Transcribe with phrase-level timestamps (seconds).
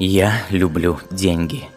[0.00, 1.68] Я люблю деньги.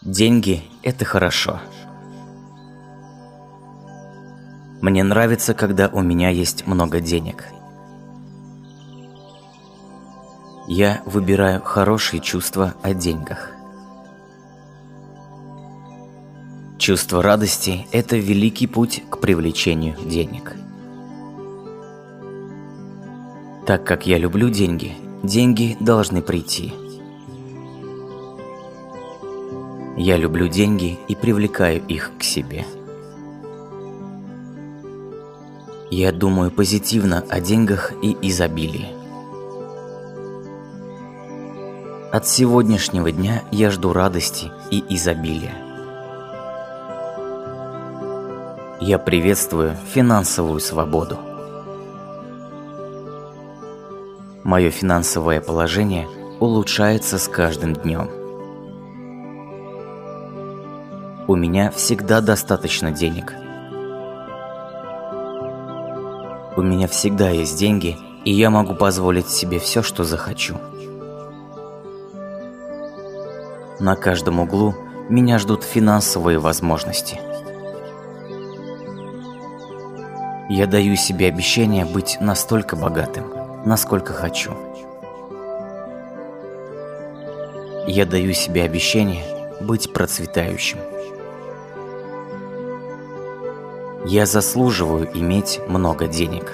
[0.00, 1.60] Деньги– это хорошо.
[4.80, 7.44] Мне нравится, когда у меня есть много денег.
[10.66, 13.50] Я выбираю хорошие чувства о деньгах.
[16.78, 20.56] Чувство радости– это великий путь к привлечению денег.
[23.66, 24.92] Так как я люблю деньги,
[25.22, 26.74] деньги должны прийти.
[29.96, 32.66] Я люблю деньги и привлекаю их к себе.
[35.90, 38.88] Я думаю позитивно о деньгах и изобилии.
[42.12, 45.54] От сегодняшнего дня я жду радости и изобилия.
[48.82, 51.33] Я приветствую финансовую свободу.
[54.44, 56.06] Мое финансовое положение
[56.38, 58.08] улучшается с каждым днем.
[61.26, 63.32] У меня всегда достаточно денег–
[66.56, 70.56] У меня всегда есть деньги, и я могу позволить себе все, что захочу.
[73.80, 74.72] На каждом углу
[75.08, 77.20] меня ждут финансовые возможности.
[80.48, 83.24] Я даю себе обещание быть настолько богатым,
[83.64, 84.52] насколько хочу.
[87.86, 89.24] Я даю себе обещание
[89.60, 90.78] быть процветающим.
[94.06, 96.52] Я заслуживаю иметь много денег.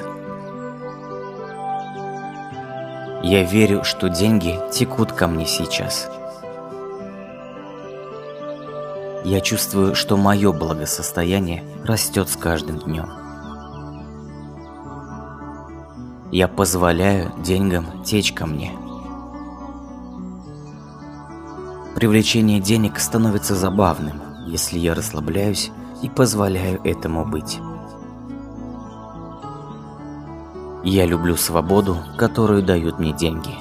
[3.22, 6.08] Я верю, что деньги текут ко мне сейчас.
[9.24, 13.20] Я чувствую, что мое благосостояние растет с каждым днем.
[16.33, 18.73] Я позволяю деньгам течь ко мне.
[21.96, 27.58] Привлечение денег становится забавным, если я расслабляюсь и позволяю этому быть.
[30.85, 33.55] Я люблю свободу, которую дают мне деньги.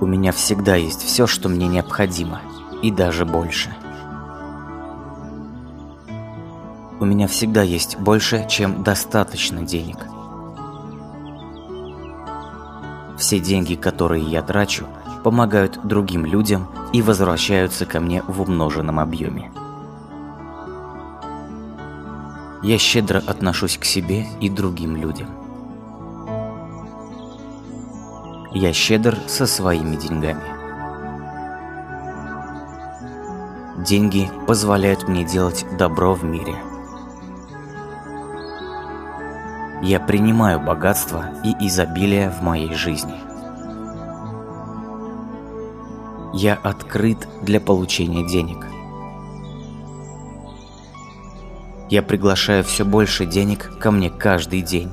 [0.00, 2.40] У меня всегда есть все, что мне необходимо,
[2.82, 3.74] и даже больше.
[7.00, 9.96] У меня всегда есть больше, чем достаточно денег.
[13.16, 14.86] Все деньги, которые я трачу,
[15.24, 19.50] помогают другим людям и возвращаются ко мне в умноженном объеме.
[22.62, 25.28] Я щедро отношусь к себе и другим людям.
[28.52, 30.42] Я щедр со своими деньгами.
[33.86, 36.69] Деньги позволяют мне делать добро в мире.
[39.82, 43.14] Я принимаю богатство и изобилие в моей жизни–
[46.32, 48.64] Я открыт для получения денег.
[51.90, 54.92] Я приглашаю все больше денег ко мне каждый день.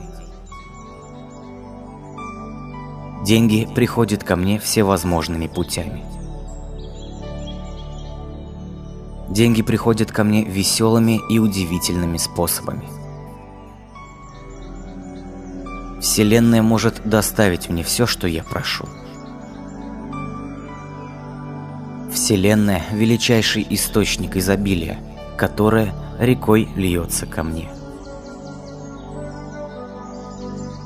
[3.24, 6.04] Деньги приходят ко мне всевозможными путями.
[9.30, 12.90] Деньги приходят ко мне веселыми и удивительными способами.
[16.18, 18.90] Вселенная может доставить мне все, что я прошу–
[22.12, 24.98] Вселенная– величайший источник изобилия,
[25.38, 27.70] которое рекой льется ко мне.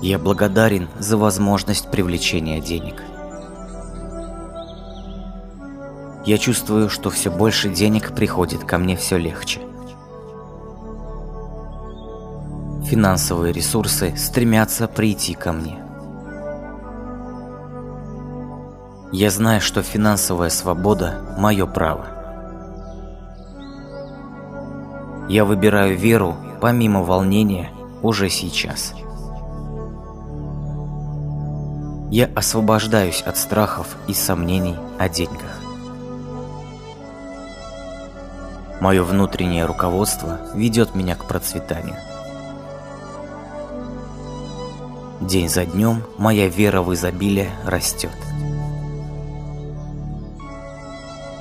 [0.02, 3.02] Я благодарен за возможность привлечения денег.
[6.26, 9.62] Я чувствую, что все больше денег приходит ко мне все легче.
[12.92, 15.82] Финансовые ресурсы стремятся прийти ко мне.
[19.14, 22.06] Я знаю, что финансовая свобода– мое право.
[25.30, 27.70] Я выбираю веру помимо волнения
[28.02, 28.94] уже сейчас.
[32.12, 35.62] Я освобождаюсь от страхов и сомнений о деньгах.
[38.82, 41.96] Мое внутреннее руководство ведет меня к процветанию.
[45.22, 48.10] День за днем моя вера в изобилие растет.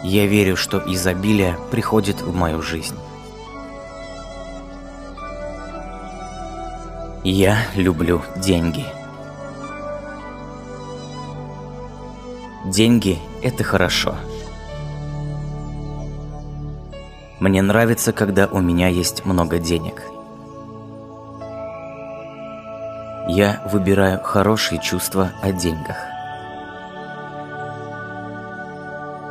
[0.04, 2.96] Я верю, что изобилие приходит в мою жизнь.
[7.24, 8.84] Я люблю деньги.
[12.66, 14.14] Деньги– это хорошо.
[17.40, 20.02] Мне нравится, когда у меня есть много денег.
[23.32, 25.96] Я выбираю хорошие чувства о деньгах.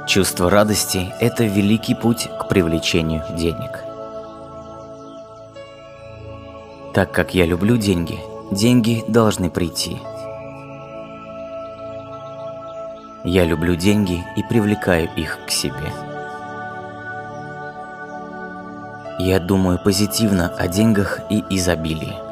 [0.07, 3.84] Чувство радости– это великий путь к привлечению денег.
[6.94, 8.18] Так как я люблю деньги,
[8.51, 10.00] деньги должны прийти.
[13.25, 15.92] Я люблю деньги и привлекаю их к себе.
[19.19, 22.29] Я думаю позитивно о деньгах и изобилии.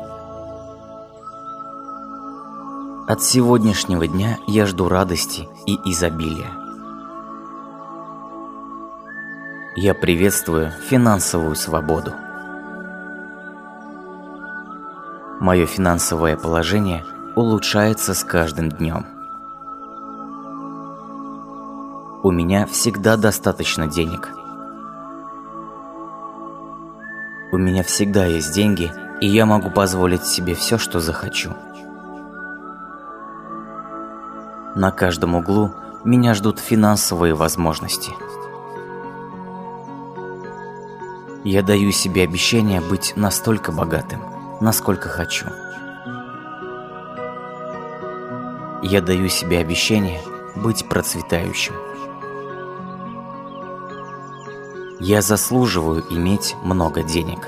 [3.07, 6.51] От сегодняшнего дня я жду радости и изобилия.
[9.77, 12.11] Я приветствую финансовую свободу.
[15.39, 17.05] Мое финансовое положение
[17.37, 19.05] улучшается с каждым днем.
[22.23, 24.33] У меня всегда достаточно денег.
[27.53, 31.53] У меня всегда есть деньги, и я могу позволить себе все, что захочу.
[34.77, 35.71] На каждом углу
[36.03, 38.11] меня ждут финансовые возможности.
[41.43, 44.21] Я даю себе обещание быть настолько богатым,
[44.61, 45.47] насколько хочу.
[48.83, 50.21] Я даю себе обещание
[50.55, 51.73] быть процветающим.
[54.99, 57.47] Я заслуживаю иметь много денег.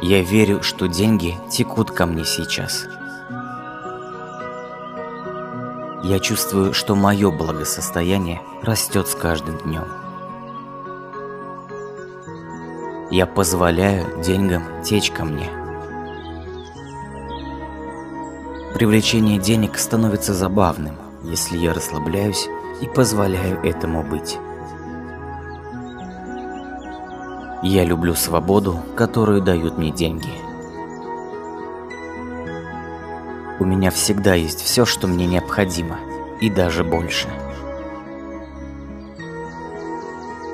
[0.00, 2.86] Я верю, что деньги текут ко мне сейчас.
[6.08, 9.82] Я чувствую, что мое благосостояние растет с каждым днем.
[13.10, 15.50] Я позволяю деньгам течь ко мне.
[18.72, 20.94] Привлечение денег становится забавным,
[21.24, 22.46] если я расслабляюсь
[22.80, 24.38] и позволяю этому быть.
[27.64, 30.30] Я люблю свободу, которую дают мне деньги–
[33.58, 35.98] У меня всегда есть все, что мне необходимо,
[36.42, 37.28] и даже больше.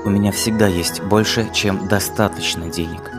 [0.05, 3.11] У меня всегда есть больше, чем достаточно денег.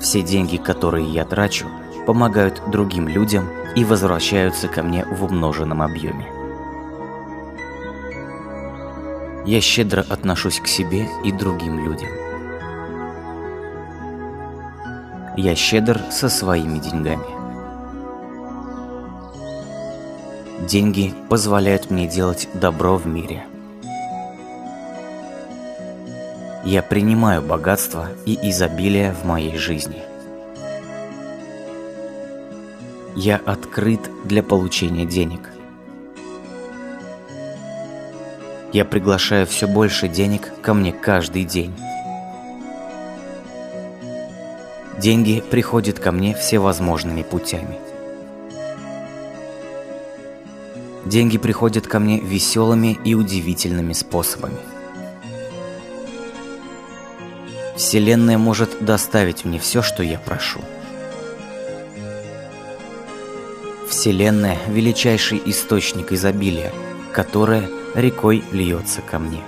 [0.00, 1.66] Все деньги, которые я трачу,
[2.06, 3.46] помогают другим людям
[3.76, 6.26] и возвращаются ко мне в умноженном объеме.
[9.44, 12.08] Я щедро отношусь к себе и другим людям.
[15.36, 17.24] Я щедр со своими деньгами.
[20.66, 23.44] Деньги позволяют мне делать добро в мире.
[26.64, 30.02] Я принимаю богатство и изобилие в моей жизни.
[33.16, 35.50] Я открыт для получения денег.
[38.72, 41.74] Я приглашаю все больше денег ко мне каждый день.
[45.00, 47.78] Деньги приходят ко мне всевозможными путями.
[51.06, 54.58] Деньги приходят ко мне веселыми и удивительными способами.
[57.78, 60.60] Вселенная может доставить мне все, что я прошу.
[63.88, 66.72] Вселенная– величайший источник изобилия,
[67.14, 69.40] которое рекой льется ко мне.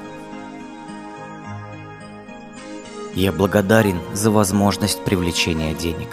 [3.14, 6.08] Я благодарен за возможность привлечения денег.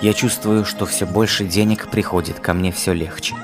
[0.00, 3.34] Я чувствую, что все больше денег приходит ко мне все легче.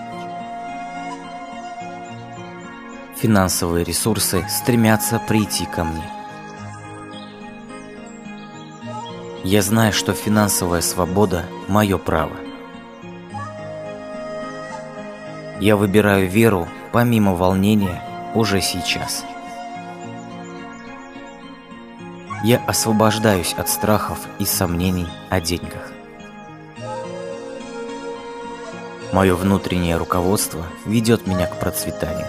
[3.17, 6.09] Финансовые ресурсы стремятся прийти ко мне.
[9.43, 12.37] Я знаю, что финансовая свобода– мое право.
[15.61, 18.03] Я выбираю веру помимо волнения
[18.35, 19.25] уже сейчас.
[22.43, 25.93] Я освобождаюсь от страхов и сомнений о деньгах.
[29.13, 32.27] Мое внутреннее руководство ведет меня к процветанию.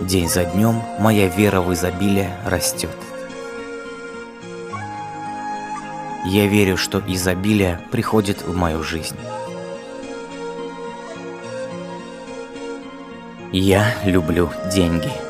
[0.00, 2.96] День за днем моя вера в изобилие растет.
[6.24, 9.16] Я верю, что изобилие приходит в мою жизнь.
[13.52, 15.27] Я люблю деньги.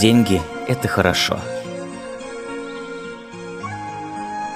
[0.00, 1.38] Деньги– это хорошо.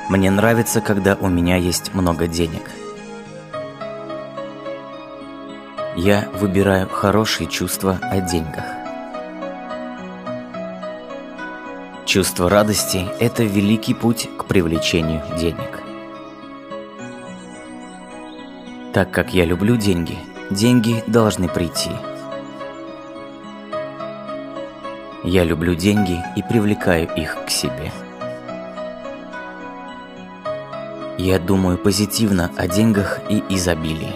[0.08, 2.68] Мне нравится, когда у меня есть много денег.
[5.96, 8.64] Я выбираю хорошие чувства о деньгах.
[12.04, 15.82] Чувство радости– это великий путь к привлечению денег.
[18.92, 20.18] Так как я люблю деньги,
[20.50, 21.92] деньги должны прийти–
[25.30, 27.92] Я люблю деньги и привлекаю их к себе.
[31.18, 34.14] Я думаю позитивно о деньгах и изобилии.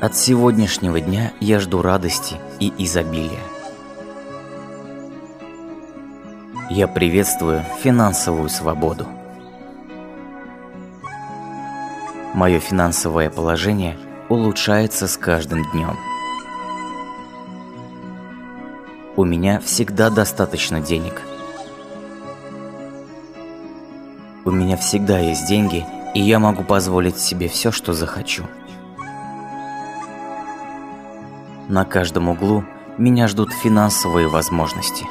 [0.00, 3.42] От сегодняшнего дня я жду радости и изобилия.
[6.70, 9.08] Я приветствую финансовую свободу.
[12.34, 15.96] Мое финансовое положение улучшается с каждым днем.
[19.20, 21.20] У меня всегда достаточно денег–
[24.46, 25.84] У меня всегда есть деньги,
[26.14, 28.44] и я могу позволить себе все, что захочу.
[31.68, 32.64] На каждом углу
[32.96, 35.04] меня ждут финансовые возможности.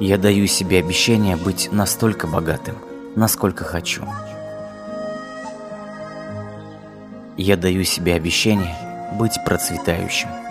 [0.00, 2.74] Я даю себе обещание быть настолько богатым,
[3.14, 4.02] насколько хочу.
[7.36, 8.74] Я даю себе обещание
[9.16, 10.41] быть процветающим.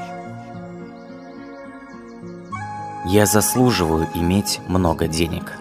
[3.06, 5.54] Я заслуживаю иметь много денег.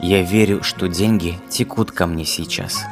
[0.00, 2.84] Я верю, что деньги текут ко мне сейчас.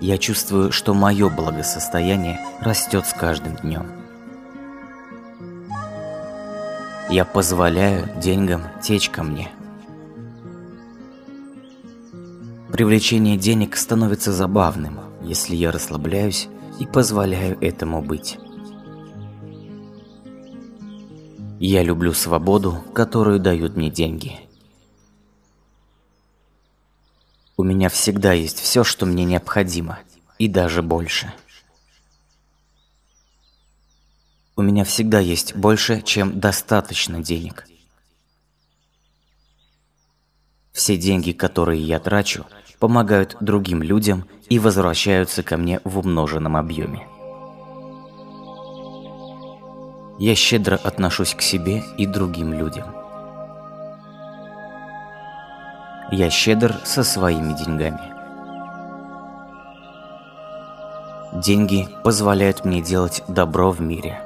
[0.00, 3.86] Я чувствую, что мое благосостояние растет с каждым днем.
[7.10, 9.50] Я позволяю деньгам течь ко мне.
[12.72, 18.38] Привлечение денег становится забавным, если я расслабляюсь и позволяю этому быть.
[21.60, 24.40] Я люблю свободу, которую дают мне деньги.
[27.56, 30.00] У меня всегда есть все, что мне необходимо,
[30.38, 31.32] и даже больше.
[34.56, 37.66] У меня всегда есть больше, чем достаточно денег.
[40.72, 42.46] Все деньги, которые я трачу,
[42.84, 47.08] помогают другим людям и возвращаются ко мне в умноженном объеме.
[50.18, 52.84] Я щедро отношусь к себе и другим людям.
[56.12, 58.12] Я щедр со своими деньгами.
[61.32, 64.20] Деньги позволяют мне делать добро в мире.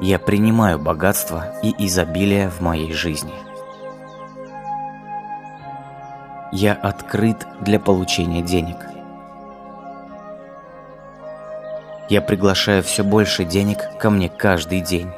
[0.00, 3.34] Я принимаю богатство и изобилие в моей жизни–
[6.52, 8.76] я открыт для получения денег.
[12.08, 15.10] Я приглашаю все больше денег ко мне каждый день.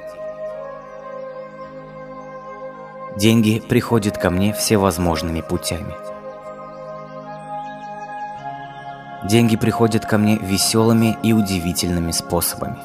[3.16, 5.92] Деньги приходят ко мне всевозможными путями.
[9.24, 12.78] Деньги приходят ко мне веселыми и удивительными способами.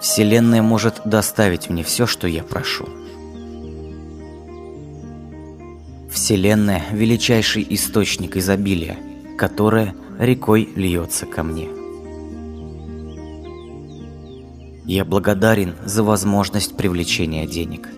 [0.00, 2.86] Вселенная может доставить мне все, что я прошу.
[6.24, 8.96] Вселенная– величайший источник изобилия,
[9.36, 11.68] которое рекой льется ко мне.
[14.86, 17.90] Я благодарен за возможность привлечения денег.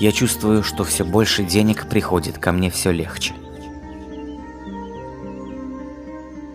[0.00, 3.34] Я чувствую, что все больше денег приходит ко мне все легче.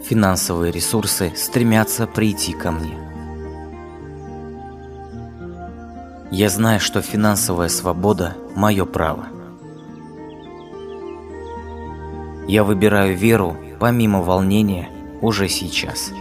[0.03, 2.97] Финансовые ресурсы стремятся прийти ко мне.
[6.31, 9.27] Я знаю, что финансовая свобода– мое право.
[12.47, 14.89] Я выбираю веру помимо волнения
[15.21, 16.11] уже сейчас.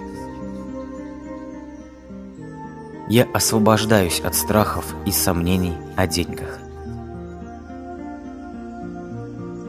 [3.09, 6.59] Я освобождаюсь от страхов и сомнений о деньгах.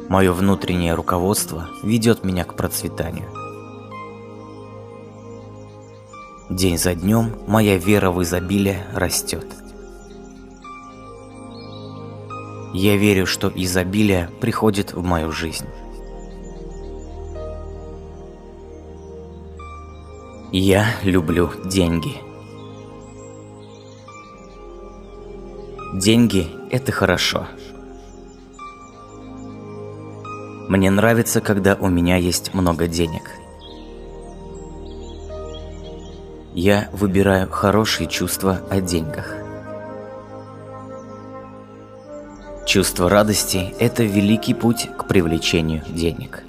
[0.09, 3.29] Мое внутреннее руководство ведет меня к процветанию.
[6.50, 9.45] День за днем моя вера в изобилие растет.
[12.74, 15.67] Я верю, что изобилие приходит в мою жизнь.
[20.51, 22.15] Я люблю деньги.
[25.93, 27.47] Деньги– это хорошо.
[30.67, 33.31] Мне нравится, когда у меня есть много денег.
[36.53, 39.46] Я выбираю хорошие чувства о деньгах.
[42.67, 46.43] Чувство радости– это великий путь к привлечению денег.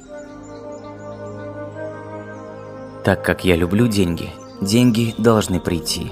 [3.05, 6.11] Так как я люблю деньги, деньги должны прийти.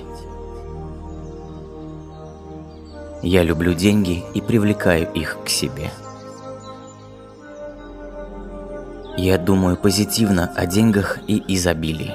[3.20, 5.90] Я люблю деньги и привлекаю их к себе.
[9.16, 12.14] Я думаю позитивно о деньгах и изобилии.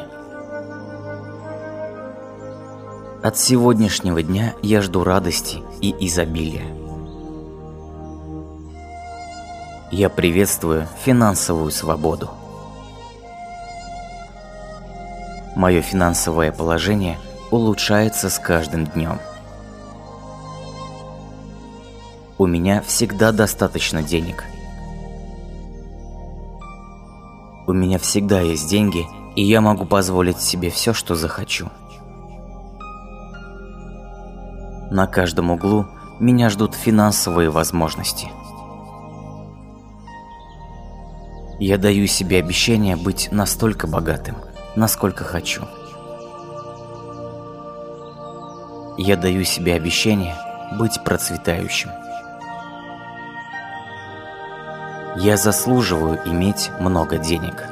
[3.21, 6.81] От сегодняшнего дня я жду радости и изобилия.
[9.91, 12.29] Я приветствую финансовую свободу.
[15.53, 17.19] Мое финансовое положение
[17.51, 19.19] улучшается с каждым днем.
[22.37, 24.45] У меня всегда достаточно денег.
[27.67, 29.05] У меня всегда есть деньги,
[29.35, 31.67] и я могу позволить себе все, что захочу.
[34.89, 35.85] На каждом углу
[36.21, 38.29] меня ждут финансовые возможности.
[41.61, 44.35] Я даю себе обещание быть настолько богатым,
[44.75, 45.61] насколько хочу.
[48.97, 50.35] Я даю себе обещание
[50.79, 51.91] быть процветающим.
[55.17, 57.63] Я заслуживаю иметь много денег.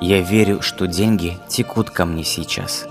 [0.00, 2.84] Я верю, что деньги текут ко мне сейчас.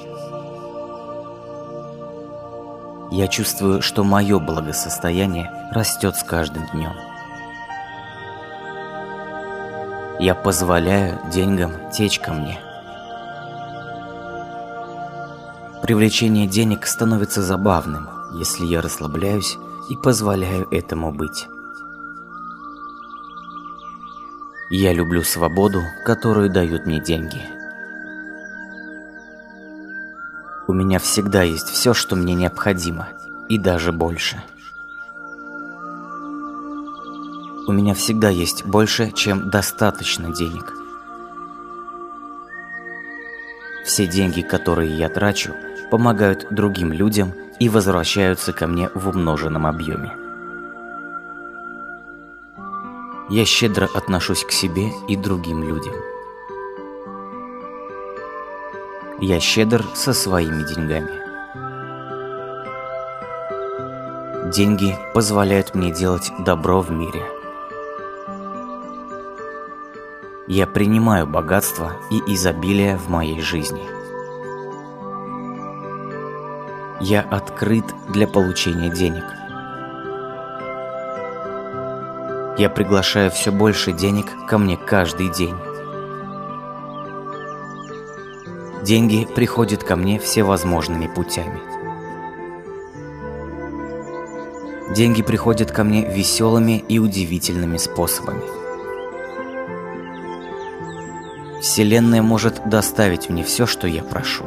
[3.11, 6.93] Я чувствую, что мое благосостояние растет с каждым днем.
[10.19, 12.59] Я позволяю деньгам течь ко мне.
[15.81, 19.57] Привлечение денег становится забавным, если я расслабляюсь
[19.89, 21.47] и позволяю этому быть.
[24.69, 27.41] Я люблю свободу, которую дают мне деньги–
[30.65, 33.09] У меня всегда есть все, что мне необходимо,
[33.49, 34.41] и даже больше.
[37.73, 40.75] У меня всегда есть больше, чем достаточно денег.
[43.83, 45.55] Все деньги, которые я трачу,
[45.89, 50.13] помогают другим людям и возвращаются ко мне в умноженном объеме.
[53.31, 55.95] Я щедро отношусь к себе и другим людям–
[59.19, 61.09] я щедр со своими деньгами.
[64.51, 67.32] Деньги позволяют мне делать добро в мире.
[70.55, 73.81] Я принимаю богатство и изобилие в моей жизни.
[77.01, 79.23] Я открыт для получения денег.
[82.59, 85.55] Я приглашаю все больше денег ко мне каждый день.
[88.83, 91.59] Деньги приходят ко мне всевозможными путями.
[94.93, 98.62] Деньги приходят ко мне веселыми и удивительными способами.
[101.73, 104.43] Вселенная может доставить мне все, что я прошу.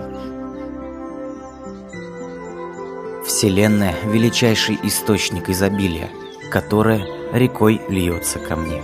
[3.26, 6.08] Вселенная– величайший источник изобилия,
[6.52, 8.80] которое рекой льется ко мне.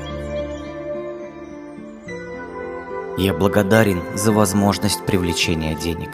[3.16, 6.10] Я благодарен за возможность привлечения денег.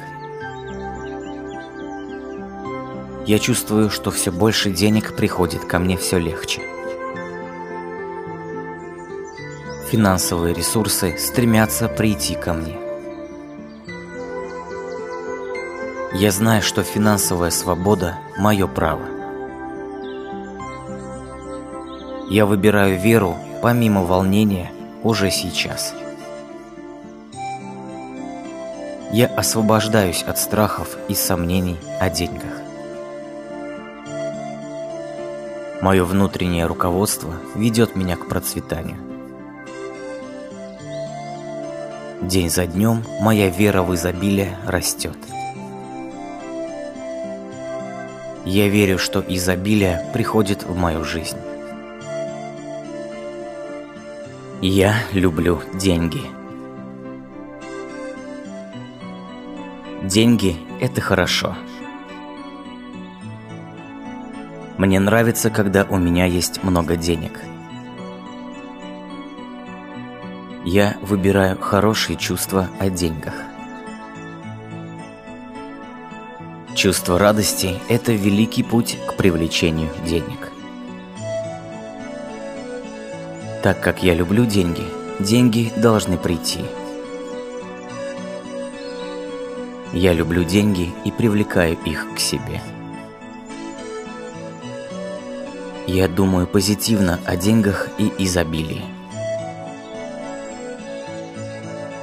[3.26, 6.60] Я чувствую, что все больше денег приходит ко мне все легче.
[9.90, 12.77] Финансовые ресурсы стремятся прийти ко мне.
[16.14, 19.03] Я знаю, что финансовая свобода– мое право.
[22.31, 24.70] Я выбираю веру помимо волнения
[25.03, 25.94] уже сейчас.
[29.11, 32.62] я освобождаюсь от страхов и сомнений о деньгах.
[35.81, 39.17] Мое внутреннее руководство ведет меня к процветанию.
[42.22, 45.16] День за днем моя вера в изобилие растет.
[48.44, 51.37] Я верю, что изобилие приходит в мою жизнь.
[54.61, 56.20] Я люблю деньги.
[60.02, 61.54] Деньги– это хорошо.
[64.76, 67.47] Мне нравится, когда у меня есть много денег.
[70.70, 73.33] Я выбираю хорошие чувства о деньгах.
[76.74, 80.52] Чувство радости– это великий путь к привлечению денег.
[83.62, 84.85] Так как я люблю деньги,
[85.18, 86.61] деньги должны прийти–
[89.94, 92.61] Я люблю деньги и привлекаю их к себе.
[95.87, 98.97] Я думаю позитивно о деньгах и изобилии.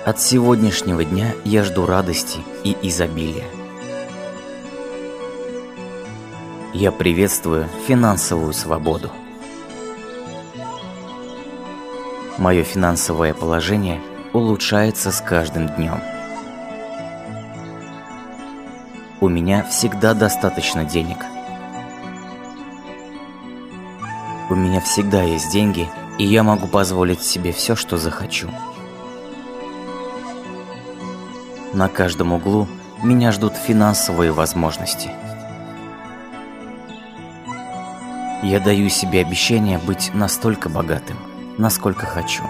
[0.05, 3.47] От сегодняшнего дня я жду радости и изобилия.
[6.75, 9.09] Я приветствую финансовую свободу.
[12.37, 13.99] Мое финансовое положение
[14.31, 15.99] улучшается с каждым днем.
[19.21, 21.17] У меня всегда достаточно денег.
[24.51, 25.89] У меня всегда есть деньги,
[26.19, 28.51] и я могу позволить себе все, что захочу.
[31.75, 32.69] На каждом углу
[33.03, 35.11] меня ждут финансовые возможности.
[38.41, 41.17] Я даю себе обещание быть настолько богатым,
[41.57, 42.43] насколько хочу.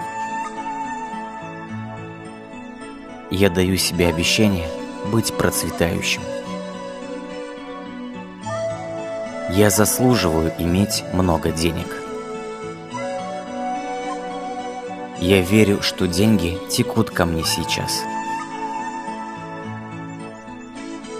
[3.28, 4.68] Я даю себе обещание
[5.10, 6.22] быть процветающим.
[9.50, 11.88] Я заслуживаю иметь много денег.
[15.18, 18.04] Я верю, что деньги текут ко мне сейчас.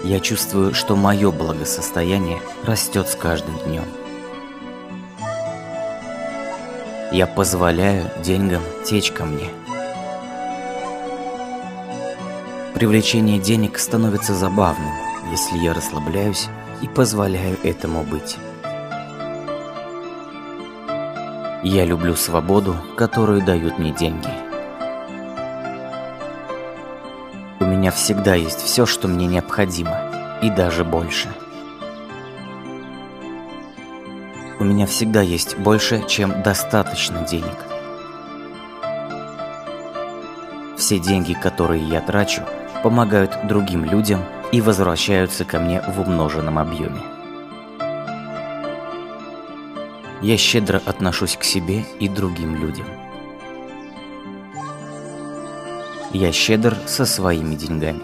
[0.07, 3.83] Я чувствую, что мое благосостояние растет с каждым днем.
[7.11, 9.49] Я позволяю деньгам течь ко мне.
[12.73, 14.93] Привлечение денег становится забавным,
[15.29, 16.47] если я расслабляюсь
[16.81, 18.37] и позволяю этому быть.
[21.63, 24.46] Я люблю свободу, которую дают мне деньги.
[27.87, 29.97] Меня всегда есть все, что мне необходимо,
[30.41, 31.29] и даже больше.
[34.59, 37.55] У меня всегда есть больше, чем достаточно денег.
[40.75, 42.41] Все деньги, которые я трачу,
[42.83, 44.21] помогают другим людям
[44.51, 46.99] и возвращаются ко мне в умноженном объеме.
[50.21, 53.06] Я щедро отношусь к себе и другим людям.
[56.11, 58.03] Я щедр со своими деньгами.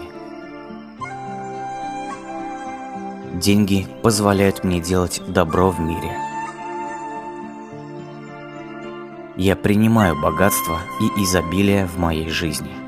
[3.34, 6.12] Деньги позволяют мне делать добро в мире.
[9.36, 12.70] Я принимаю богатство и изобилие в моей жизни–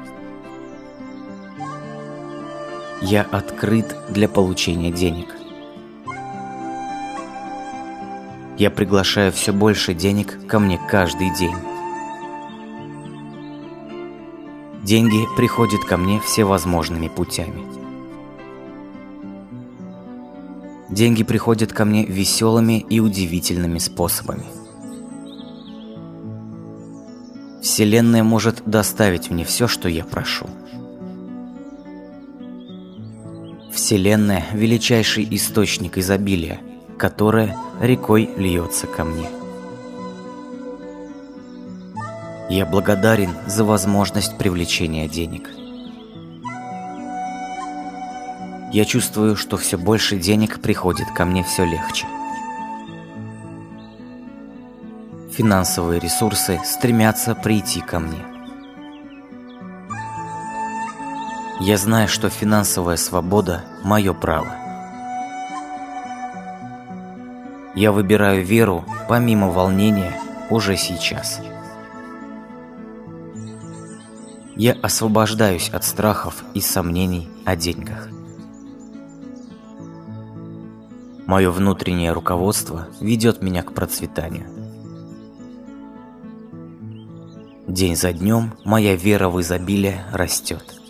[3.03, 5.37] Я открыт для получения денег.
[8.57, 11.55] Я приглашаю все больше денег ко мне каждый день.
[14.87, 17.67] Деньги приходят ко мне всевозможными путями.
[20.89, 24.45] Деньги приходят ко мне веселыми и удивительными способами.
[27.61, 30.47] Вселенная может доставить мне все, что я прошу.
[33.73, 36.61] Вселенная– величайший источник изобилия,
[36.97, 39.27] которое рекой льется ко мне.
[42.49, 45.51] Я благодарен за возможность привлечения денег.
[48.73, 52.07] Я чувствую, что все больше денег приходит ко мне все легче.
[55.33, 58.25] Финансовые ресурсы стремятся прийти ко мне–
[61.59, 64.49] Я знаю, что финансовая свобода– мое право.
[67.75, 71.41] Я выбираю веру помимо волнения уже сейчас.
[74.57, 78.09] Я освобождаюсь от страхов и сомнений о деньгах.
[81.27, 84.47] Мое внутреннее руководство ведет меня к процветанию.
[87.69, 90.81] День за днем моя вера в изобилие растет.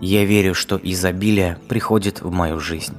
[0.00, 2.96] Я верю, что изобилие приходит в мою жизнь.